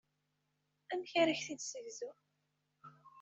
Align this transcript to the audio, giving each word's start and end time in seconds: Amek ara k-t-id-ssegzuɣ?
Amek 0.91 1.11
ara 1.21 1.37
k-t-id-ssegzuɣ? 1.39 2.17